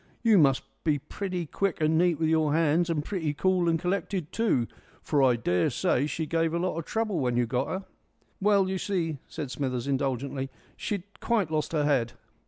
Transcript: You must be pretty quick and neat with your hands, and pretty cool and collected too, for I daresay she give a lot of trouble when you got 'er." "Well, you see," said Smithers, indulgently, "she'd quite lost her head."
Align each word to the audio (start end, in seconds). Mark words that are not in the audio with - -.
You 0.23 0.39
must 0.39 0.63
be 0.83 0.97
pretty 0.97 1.45
quick 1.45 1.79
and 1.79 1.95
neat 1.95 2.19
with 2.19 2.27
your 2.27 2.53
hands, 2.53 2.89
and 2.89 3.05
pretty 3.05 3.35
cool 3.35 3.69
and 3.69 3.77
collected 3.79 4.31
too, 4.31 4.65
for 5.03 5.21
I 5.21 5.35
daresay 5.35 6.07
she 6.07 6.25
give 6.25 6.55
a 6.55 6.57
lot 6.57 6.75
of 6.79 6.85
trouble 6.85 7.19
when 7.19 7.37
you 7.37 7.45
got 7.45 7.67
'er." 7.67 7.83
"Well, 8.41 8.67
you 8.67 8.79
see," 8.79 9.19
said 9.27 9.51
Smithers, 9.51 9.85
indulgently, 9.85 10.49
"she'd 10.75 11.03
quite 11.19 11.51
lost 11.51 11.71
her 11.73 11.85
head." 11.85 12.13